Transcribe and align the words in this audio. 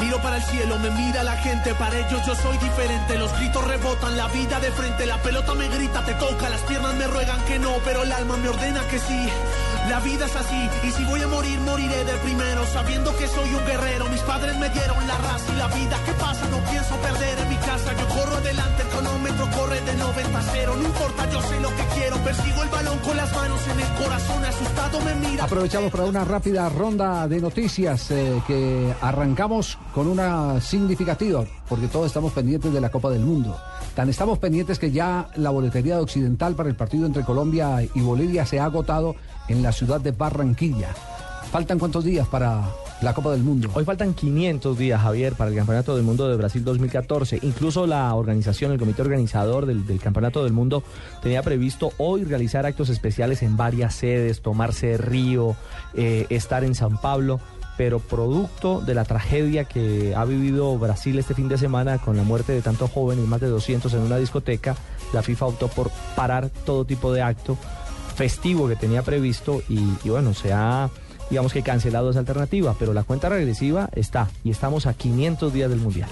Miro 0.00 0.20
para 0.20 0.36
el 0.36 0.42
cielo, 0.42 0.78
me 0.78 0.90
mira 0.90 1.22
la 1.22 1.36
gente, 1.36 1.74
para 1.74 1.96
ellos 1.96 2.20
yo 2.26 2.34
soy 2.34 2.58
diferente. 2.58 3.18
Los 3.18 3.32
gritos 3.38 3.64
rebotan, 3.64 4.16
la 4.16 4.28
vida 4.28 4.60
de 4.60 4.70
frente, 4.72 5.06
la 5.06 5.16
pelota 5.22 5.54
me 5.54 5.68
grita, 5.68 6.04
te 6.04 6.14
toca, 6.14 6.48
las 6.48 6.60
piernas 6.62 6.94
me 6.94 7.06
ruegan 7.06 7.40
que 7.46 7.58
no, 7.58 7.74
pero 7.84 8.02
el 8.02 8.12
alma 8.12 8.36
me 8.36 8.48
ordena 8.48 8.82
que 8.88 8.98
sí. 8.98 9.28
La 9.88 10.00
vida 10.00 10.26
es 10.26 10.36
así, 10.36 10.70
y 10.82 10.90
si 10.90 11.04
voy 11.04 11.22
a 11.22 11.28
morir, 11.28 11.60
moriré 11.60 12.04
de 12.04 12.14
primero, 12.18 12.66
sabiendo 12.66 13.16
que 13.16 13.26
soy 13.28 13.54
un 13.54 13.64
guerrero. 13.64 14.06
Mis 14.08 14.22
padres 14.22 14.56
me 14.56 14.68
dieron 14.70 15.06
la 15.06 15.16
raza 15.18 15.35
y 15.52 15.56
la 15.56 15.68
vida. 15.68 15.96
¿Qué 16.04 16.12
pasa? 16.12 16.48
No 16.48 16.58
pienso 16.70 16.94
perder 16.96 17.38
en 17.38 17.48
mi 17.48 17.56
casa. 17.56 17.92
Yo 17.98 18.08
corro 18.08 18.36
adelante, 18.36 18.82
el 18.82 18.88
cronómetro 18.88 19.50
corre 19.56 19.80
de 19.80 19.94
90 19.94 20.38
a 20.38 20.42
0. 20.42 20.74
No 20.76 20.84
importa, 20.84 21.30
yo 21.30 21.42
sé 21.42 21.60
lo 21.60 21.68
que 21.68 21.84
quiero. 21.94 22.16
Persigo 22.18 22.62
el 22.62 22.68
balón 22.68 22.98
con 22.98 23.16
las 23.16 23.32
manos 23.34 23.60
en 23.68 23.80
el 23.80 24.04
corazón, 24.04 24.44
asustado 24.44 25.00
me 25.00 25.14
mira. 25.14 25.44
Aprovechamos 25.44 25.90
para 25.92 26.04
una 26.04 26.24
rápida 26.24 26.68
ronda 26.68 27.28
de 27.28 27.40
noticias 27.40 28.10
eh, 28.10 28.42
que 28.46 28.94
arrancamos 29.00 29.78
con 29.94 30.06
una 30.06 30.60
significativa, 30.60 31.44
porque 31.68 31.88
todos 31.88 32.06
estamos 32.06 32.32
pendientes 32.32 32.72
de 32.72 32.80
la 32.80 32.90
Copa 32.90 33.10
del 33.10 33.22
Mundo. 33.22 33.56
Tan 33.94 34.08
estamos 34.08 34.38
pendientes 34.38 34.78
que 34.78 34.90
ya 34.90 35.28
la 35.36 35.50
boletería 35.50 35.96
de 35.96 36.02
Occidental 36.02 36.54
para 36.54 36.68
el 36.68 36.76
partido 36.76 37.06
entre 37.06 37.24
Colombia 37.24 37.82
y 37.82 38.00
Bolivia 38.00 38.44
se 38.44 38.60
ha 38.60 38.66
agotado 38.66 39.16
en 39.48 39.62
la 39.62 39.72
ciudad 39.72 40.00
de 40.00 40.12
Barranquilla. 40.12 40.88
¿Faltan 41.50 41.78
cuántos 41.78 42.04
días 42.04 42.26
para 42.28 42.62
la 43.02 43.14
Copa 43.14 43.30
del 43.30 43.42
Mundo? 43.42 43.70
Hoy 43.74 43.84
faltan 43.84 44.14
500 44.14 44.78
días, 44.78 45.00
Javier, 45.00 45.34
para 45.34 45.50
el 45.50 45.56
Campeonato 45.56 45.94
del 45.94 46.04
Mundo 46.04 46.28
de 46.28 46.36
Brasil 46.36 46.64
2014. 46.64 47.40
Incluso 47.42 47.86
la 47.86 48.14
organización, 48.14 48.72
el 48.72 48.78
comité 48.78 49.02
organizador 49.02 49.66
del, 49.66 49.84
Campeonato 50.00 50.44
del 50.44 50.52
Mundo 50.52 50.82
tenía 51.22 51.42
previsto 51.42 51.92
hoy 51.98 52.24
realizar 52.24 52.66
actos 52.66 52.88
especiales 52.88 53.42
en 53.42 53.56
varias 53.56 53.94
sedes, 53.94 54.40
tomarse 54.40 54.96
río, 54.96 55.56
eh, 55.94 56.26
estar 56.30 56.64
en 56.64 56.74
San 56.74 56.98
Pablo 56.98 57.40
pero 57.76 57.98
producto 57.98 58.80
de 58.80 58.94
la 58.94 59.04
tragedia 59.04 59.64
que 59.64 60.14
ha 60.16 60.24
vivido 60.24 60.78
Brasil 60.78 61.18
este 61.18 61.34
fin 61.34 61.48
de 61.48 61.58
semana 61.58 61.98
con 61.98 62.16
la 62.16 62.22
muerte 62.22 62.52
de 62.52 62.62
tantos 62.62 62.90
jóvenes, 62.90 63.26
más 63.26 63.40
de 63.40 63.48
200 63.48 63.92
en 63.92 64.00
una 64.00 64.16
discoteca, 64.16 64.74
la 65.12 65.22
FIFA 65.22 65.46
optó 65.46 65.68
por 65.68 65.90
parar 66.14 66.48
todo 66.64 66.86
tipo 66.86 67.12
de 67.12 67.20
acto 67.20 67.58
festivo 68.14 68.66
que 68.66 68.76
tenía 68.76 69.02
previsto 69.02 69.62
y, 69.68 69.78
y 70.04 70.08
bueno, 70.08 70.32
se 70.32 70.54
ha 70.54 70.88
digamos 71.30 71.52
que 71.52 71.62
cancelado 71.62 72.10
esa 72.10 72.20
alternativa, 72.20 72.74
pero 72.78 72.92
la 72.92 73.04
cuenta 73.04 73.28
regresiva 73.28 73.88
está 73.92 74.28
y 74.44 74.50
estamos 74.50 74.86
a 74.86 74.94
500 74.94 75.52
días 75.52 75.70
del 75.70 75.80
Mundial. 75.80 76.08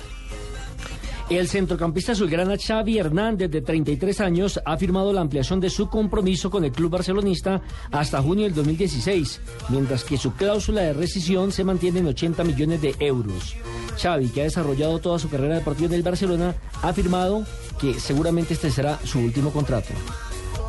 El 1.31 1.49
centrocampista 1.49 2.13
azulgrana 2.13 2.57
Xavi 2.59 2.99
Hernández, 2.99 3.51
de 3.51 3.63
33 3.63 4.21
años, 4.21 4.61
ha 4.63 4.77
firmado 4.77 5.11
la 5.11 5.23
ampliación 5.23 5.59
de 5.59 5.71
su 5.71 5.89
compromiso 5.89 6.51
con 6.51 6.65
el 6.65 6.73
club 6.73 6.91
barcelonista 6.91 7.63
hasta 7.91 8.21
junio 8.21 8.45
del 8.45 8.55
2016, 8.55 9.41
mientras 9.71 10.05
que 10.05 10.19
su 10.19 10.35
cláusula 10.35 10.83
de 10.83 10.93
rescisión 10.93 11.51
se 11.51 11.65
mantiene 11.65 12.01
en 12.01 12.09
80 12.09 12.45
millones 12.45 12.83
de 12.83 12.95
euros. 13.01 13.57
Xavi, 13.97 14.29
que 14.29 14.43
ha 14.43 14.45
desarrollado 14.45 14.99
toda 14.99 15.19
su 15.19 15.31
carrera 15.31 15.55
deportiva 15.55 15.89
en 15.89 15.95
el 15.95 16.03
Barcelona, 16.03 16.55
ha 16.83 16.89
afirmado 16.89 17.47
que 17.81 17.95
seguramente 17.95 18.53
este 18.53 18.71
será 18.71 18.99
su 19.05 19.19
último 19.21 19.51
contrato. 19.51 19.95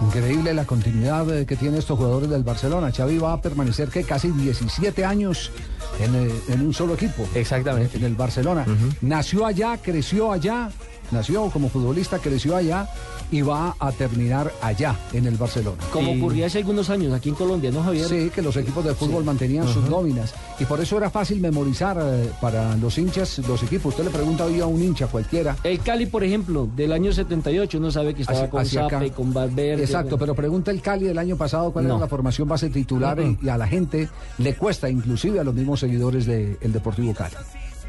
Increíble 0.01 0.53
la 0.53 0.65
continuidad 0.65 1.29
eh, 1.33 1.45
que 1.45 1.55
tienen 1.55 1.79
estos 1.79 1.97
jugadores 1.97 2.29
del 2.29 2.43
Barcelona. 2.43 2.91
Xavi 2.91 3.17
va 3.17 3.33
a 3.33 3.41
permanecer 3.41 3.89
que 3.89 4.03
casi 4.03 4.29
17 4.29 5.05
años 5.05 5.51
en, 5.99 6.15
eh, 6.15 6.31
en 6.49 6.61
un 6.61 6.73
solo 6.73 6.95
equipo. 6.95 7.27
Exactamente. 7.33 7.97
En 7.97 8.03
el 8.03 8.15
Barcelona. 8.15 8.65
Nació 9.01 9.45
allá, 9.45 9.77
creció 9.81 10.31
allá, 10.31 10.69
nació 11.11 11.49
como 11.49 11.69
futbolista, 11.69 12.19
creció 12.19 12.55
allá 12.55 12.87
y 13.31 13.41
va 13.41 13.75
a 13.79 13.91
terminar 13.91 14.51
allá, 14.61 14.95
en 15.13 15.25
el 15.25 15.35
Barcelona. 15.37 15.77
Como 15.91 16.11
ocurría 16.13 16.45
hace 16.45 16.59
algunos 16.59 16.89
años 16.89 17.13
aquí 17.13 17.29
en 17.29 17.35
Colombia, 17.35 17.71
¿no, 17.71 17.81
Javier? 17.83 18.07
Sí, 18.07 18.29
que 18.33 18.41
los 18.41 18.55
equipos 18.57 18.85
de 18.85 18.93
fútbol 18.93 19.23
mantenían 19.23 19.67
sus 19.67 19.89
nóminas. 19.89 20.33
Y 20.59 20.65
por 20.65 20.79
eso 20.79 20.97
era 20.97 21.09
fácil 21.09 21.39
memorizar 21.41 21.97
eh, 22.01 22.29
para 22.39 22.75
los 22.77 22.97
hinchas 22.97 23.39
los 23.39 23.61
equipos. 23.63 23.93
Usted 23.93 24.05
le 24.05 24.09
pregunta 24.11 24.45
hoy 24.45 24.59
a 24.61 24.67
un 24.67 24.81
hincha 24.81 25.07
cualquiera. 25.07 25.55
El 25.63 25.79
Cali, 25.79 26.05
por 26.05 26.23
ejemplo, 26.23 26.67
del 26.75 26.91
año 26.91 27.11
78, 27.11 27.77
uno 27.77 27.91
sabe 27.91 28.13
que 28.13 28.21
estaba 28.21 28.39
Hacia- 28.39 28.49
con 28.49 28.61
hacia 28.61 28.85
acá. 28.85 28.97
Zape, 28.99 29.11
con 29.11 29.33
Valverde. 29.33 29.83
Exacto, 29.83 30.17
pero 30.17 30.35
pregunta 30.35 30.71
el 30.71 30.81
Cali 30.81 31.05
del 31.05 31.17
año 31.17 31.35
pasado 31.35 31.71
cuál 31.73 31.87
No. 31.87 31.95
era 31.95 32.01
la 32.01 32.07
formación 32.07 32.47
base 32.47 32.69
titular 32.69 33.17
y 33.41 33.49
a 33.49 33.57
la 33.57 33.67
gente 33.67 34.07
le 34.37 34.55
cuesta, 34.55 34.89
inclusive 34.89 35.39
a 35.39 35.43
los 35.43 35.53
mismos 35.55 35.79
seguidores 35.79 36.25
del 36.25 36.57
Deportivo 36.71 37.13
Cali. 37.13 37.35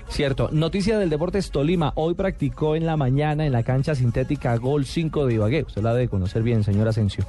Cierto. 0.09 0.49
Noticia 0.53 0.99
del 0.99 1.11
Deportes 1.11 1.50
Tolima. 1.50 1.93
Hoy 1.97 2.15
practicó 2.15 2.77
en 2.77 2.87
la 2.87 2.97
mañana 2.97 3.44
en 3.44 3.53
la 3.53 3.62
cancha 3.62 3.94
sintética 3.94 4.56
Gol 4.56 4.87
5 4.87 5.27
de 5.27 5.34
Ibagué. 5.34 5.65
Usted 5.67 5.83
la 5.83 5.93
debe 5.94 6.09
conocer 6.09 6.43
bien, 6.43 6.65
señor 6.65 6.89
Asensio. 6.89 7.25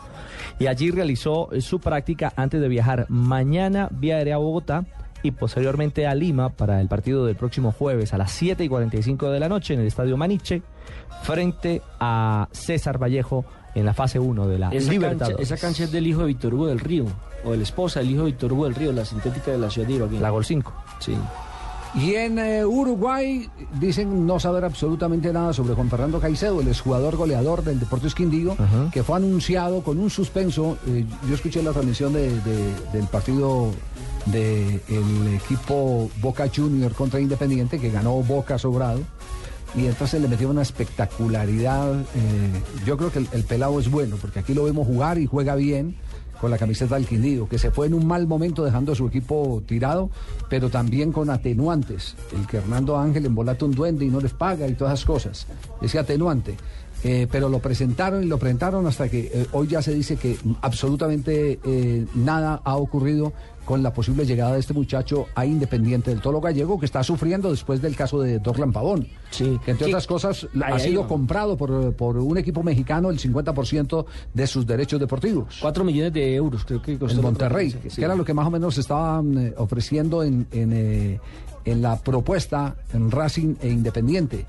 Y 0.60 0.68
allí 0.68 0.92
realizó 0.92 1.50
su 1.60 1.80
práctica 1.80 2.32
antes 2.36 2.62
de 2.62 2.68
viajar 2.68 3.06
mañana 3.10 3.90
vía 3.92 4.18
aérea 4.18 4.36
a 4.36 4.38
Bogotá 4.40 4.86
y 5.24 5.32
posteriormente 5.32 6.06
a 6.08 6.14
Lima 6.14 6.50
para 6.50 6.80
el 6.80 6.88
partido 6.88 7.26
del 7.26 7.36
próximo 7.36 7.72
jueves 7.72 8.14
a 8.14 8.18
las 8.18 8.32
7 8.32 8.64
y 8.64 8.70
45 8.70 9.32
de 9.32 9.40
la 9.40 9.50
noche 9.50 9.74
en 9.74 9.82
el 9.82 9.88
Estadio 9.88 10.16
Maniche 10.16 10.62
frente 11.24 11.82
a 12.00 12.48
César 12.52 13.02
Vallejo 13.02 13.44
en 13.74 13.86
la 13.86 13.94
fase 13.94 14.20
1 14.20 14.48
de 14.48 14.60
la 14.60 14.68
Esa 14.68 14.76
cancha, 14.78 14.92
Libertadores. 14.92 15.52
esa 15.52 15.58
cancha 15.58 15.84
es 15.84 15.92
del 15.92 16.08
hijo 16.08 16.22
de 16.22 16.28
Víctor 16.28 16.54
Hugo 16.54 16.68
del 16.68 16.80
Río, 16.80 17.06
o 17.44 17.52
de 17.52 17.58
la 17.58 17.64
esposa 17.64 18.00
del 18.00 18.12
hijo 18.12 18.22
de 18.22 18.28
Víctor 18.28 18.54
Hugo 18.54 18.66
del 18.66 18.76
Río, 18.76 18.92
la 18.92 19.06
sintética 19.06 19.52
de 19.52 19.58
la 19.58 19.70
ciudad 19.70 19.88
de 19.88 19.96
Ibagué. 19.96 20.20
La 20.20 20.30
Gol 20.30 20.46
5. 20.46 20.74
Sí. 21.00 21.16
Y 21.96 22.14
en 22.16 22.38
eh, 22.38 22.66
Uruguay 22.66 23.50
dicen 23.80 24.28
no 24.28 24.40
saber 24.40 24.64
absolutamente 24.66 25.34
nada 25.34 25.52
sobre 25.54 25.74
Juan 25.74 25.90
Fernando 25.90 26.20
Caicedo, 26.20 26.62
el 26.62 26.68
exjugador 26.68 27.16
goleador 27.16 27.64
del 27.64 27.80
Deportes 27.80 28.14
Quindío, 28.14 28.56
que 28.92 29.04
fue 29.04 29.18
anunciado 29.18 29.82
con 29.82 29.98
un 30.00 30.10
suspenso. 30.10 30.78
eh, 30.88 31.06
yo 31.28 31.34
escuché 31.36 31.64
la 31.64 31.72
transmisión 31.72 32.14
de- 32.14 32.30
de- 32.42 32.74
del 32.94 33.08
partido 33.08 33.72
del 34.28 34.80
equipo 35.36 36.10
Boca 36.22 36.48
Junior 36.54 36.92
contra 36.94 37.20
Independiente, 37.20 37.80
que 37.80 37.90
ganó 37.90 38.22
Boca 38.22 38.58
sobrado. 38.60 39.00
Y 39.76 39.86
entonces 39.86 40.22
le 40.22 40.28
metió 40.28 40.50
una 40.50 40.62
espectacularidad. 40.62 41.94
eh, 42.02 42.04
yo 42.86 42.98
creo 42.98 43.12
que 43.12 43.20
el, 43.20 43.28
el 43.32 43.44
pelado 43.44 43.80
es 43.80 43.90
bueno, 43.90 44.18
porque 44.22 44.40
aquí 44.40 44.54
lo 44.54 44.64
vemos 44.66 44.86
jugar 44.88 45.18
y 45.18 45.26
juega 45.26 45.56
bien 45.56 45.96
con 46.40 46.52
la 46.52 46.58
camiseta 46.58 46.96
del 46.96 47.08
Quindío, 47.08 47.48
que 47.48 47.58
se 47.58 47.72
fue 47.72 47.88
en 47.88 47.94
un 47.94 48.06
mal 48.06 48.28
momento 48.28 48.64
dejando 48.64 48.92
a 48.92 48.96
su 48.96 49.08
equipo 49.08 49.62
tirado, 49.66 50.10
pero 50.50 50.70
también 50.70 51.12
con 51.12 51.30
atenuantes. 51.30 52.16
El 52.36 52.48
que 52.48 52.58
Hernando 52.58 52.98
Ángel 52.98 53.26
embolata 53.26 53.66
un 53.66 53.72
duende 53.72 54.06
y 54.06 54.10
no 54.10 54.20
les 54.20 54.34
paga 54.34 54.68
y 54.68 54.74
todas 54.74 54.94
esas 54.94 55.06
cosas. 55.06 55.48
Ese 55.82 56.00
atenuante. 56.00 56.56
Eh, 57.04 57.28
pero 57.32 57.48
lo 57.48 57.60
presentaron 57.60 58.24
y 58.24 58.26
lo 58.26 58.40
presentaron 58.40 58.88
hasta 58.88 59.08
que 59.08 59.30
eh, 59.34 59.46
hoy 59.52 59.68
ya 59.68 59.82
se 59.84 59.94
dice 59.94 60.16
que 60.18 60.38
absolutamente 60.62 61.60
eh, 61.64 62.06
nada 62.16 62.60
ha 62.64 62.76
ocurrido 62.76 63.34
con 63.66 63.84
la 63.84 63.94
posible 63.94 64.26
llegada 64.26 64.54
de 64.54 64.62
este 64.62 64.74
muchacho 64.74 65.28
a 65.36 65.46
Independiente 65.46 66.10
del 66.10 66.22
Tolo 66.22 66.40
Gallego, 66.40 66.80
que 66.80 66.86
está 66.86 67.04
sufriendo 67.04 67.52
después 67.52 67.82
del 67.82 67.96
caso 67.98 68.20
de 68.22 68.40
Dorlan 68.40 68.72
Pavón. 68.72 69.06
Sí. 69.30 69.60
Que 69.66 69.72
entre 69.72 69.86
Sí. 69.88 69.92
otras 69.92 70.08
cosas 70.08 70.48
Ahí, 70.56 70.74
ha 70.74 70.80
sido 70.80 71.08
comprado 71.08 71.58
por, 71.58 71.94
por 71.94 72.18
un 72.18 72.38
equipo 72.38 72.64
mexicano 72.64 73.10
el 73.10 73.20
50% 73.20 74.06
de 74.34 74.48
sus 74.48 74.66
derechos 74.66 75.00
deportivos. 75.02 75.58
Cuatro 75.62 75.84
millones 75.84 76.14
de 76.14 76.34
euros, 76.34 76.64
creo 76.66 76.82
que 76.82 76.98
costó 76.98 77.18
En 77.18 77.24
Monterrey, 77.24 77.68
transferencia, 77.72 77.92
sí. 77.92 77.96
que 78.02 78.06
era 78.06 78.16
lo 78.16 78.24
que 78.24 78.34
más 78.34 78.48
o 78.48 78.52
menos 78.52 78.78
estaban 78.78 79.38
eh, 79.38 79.54
ofreciendo 79.58 80.24
en, 80.24 80.48
en, 80.52 81.20
en 81.66 81.82
la 81.82 81.98
propuesta 81.98 82.76
en 82.94 83.12
Racing 83.12 83.56
e 83.62 83.68
Independiente, 83.70 84.46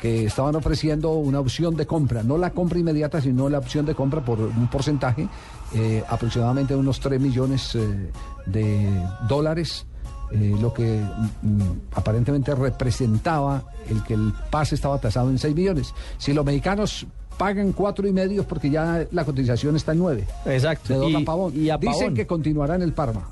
que 0.00 0.24
estaban 0.26 0.54
ofreciendo 0.56 1.12
una 1.12 1.40
opción 1.40 1.76
de 1.76 1.86
compra, 1.86 2.22
no 2.22 2.38
la 2.38 2.50
compra 2.50 2.78
inmediata, 2.78 3.20
sino 3.20 3.48
la 3.48 3.58
opción 3.58 3.84
de 3.86 3.94
compra 3.94 4.24
por 4.24 4.40
un 4.40 4.68
porcentaje, 4.68 5.28
eh, 5.74 6.02
aproximadamente 6.08 6.74
unos 6.76 7.00
3 7.00 7.20
millones 7.20 7.74
eh, 7.74 8.10
de 8.46 8.90
dólares. 9.28 9.86
eh, 10.30 10.54
lo 10.60 10.74
que 10.74 11.00
mm, 11.42 11.60
aparentemente 11.94 12.54
representaba 12.54 13.62
el 13.88 14.02
que 14.04 14.12
el 14.12 14.32
pase 14.50 14.74
estaba 14.74 14.98
tasado 15.00 15.30
en 15.30 15.38
6 15.38 15.54
millones. 15.56 15.94
Si 16.18 16.34
los 16.34 16.44
mexicanos 16.44 17.06
pagan 17.38 17.72
cuatro 17.72 18.06
y 18.06 18.12
medio 18.12 18.44
porque 18.46 18.68
ya 18.68 19.06
la 19.12 19.24
cotización 19.24 19.76
está 19.76 19.92
en 19.92 19.98
9 20.00 20.26
Exacto. 20.44 21.00
de 21.00 21.08
Y- 21.08 21.60
y 21.64 21.70
a 21.70 21.78
Dicen 21.78 22.12
que 22.14 22.26
continuará 22.26 22.74
en 22.74 22.82
el 22.82 22.92
Parma. 22.92 23.28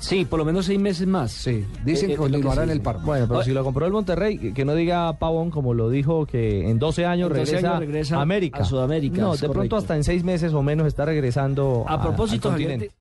Sí, 0.00 0.24
por 0.24 0.38
lo 0.38 0.44
menos 0.44 0.64
seis 0.66 0.80
meses 0.80 1.06
más. 1.06 1.30
Sí, 1.30 1.64
dicen 1.84 2.06
Eh, 2.06 2.06
que 2.08 2.12
eh, 2.14 2.16
que 2.16 2.16
continuará 2.16 2.64
en 2.64 2.70
el. 2.70 2.80
Parma. 2.80 3.04
Bueno, 3.04 3.26
pero 3.28 3.40
Oye. 3.40 3.44
si 3.48 3.52
lo 3.52 3.62
compró 3.62 3.84
el 3.86 3.92
Monterrey, 3.92 4.52
que- 4.52 4.64
no 4.64 4.74
diga 4.74 5.12
Pavón 5.18 5.50
como 5.50 5.74
lo 5.74 5.90
dijo 5.90 6.24
que 6.26 6.68
en 6.68 6.78
12 6.78 7.04
años, 7.06 7.30
En 7.30 7.36
12 7.36 7.44
regresa, 7.52 7.68
años 7.68 7.80
regresa 7.80 8.16
a 8.18 8.22
América. 8.22 8.58
a 8.60 8.64
Sudamérica, 8.64 9.20
No, 9.20 9.36
de 9.36 9.48
pronto 9.48 9.76
hasta 9.76 9.94
en 9.96 10.02
seis 10.04 10.24
meses 10.24 10.52
o 10.54 10.62
menos 10.62 10.86
está 10.86 11.04
regresando 11.04 11.84
A 11.86 12.00
propósito, 12.02 12.48
al 12.48 12.52
Javier, 12.54 12.68
continente. 12.70 12.94